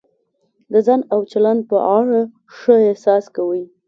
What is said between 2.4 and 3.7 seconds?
ښه احساس کوئ.